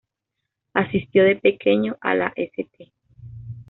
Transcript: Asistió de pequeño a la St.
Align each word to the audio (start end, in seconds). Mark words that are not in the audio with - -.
Asistió 0.73 1.23
de 1.25 1.35
pequeño 1.35 1.95
a 2.01 2.15
la 2.15 2.33
St. 2.35 2.91